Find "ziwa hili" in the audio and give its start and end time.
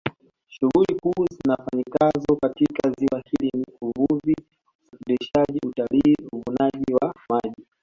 2.89-3.51